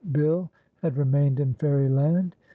[0.11, 0.49] Bill
[0.81, 2.35] had remained in Fairyland.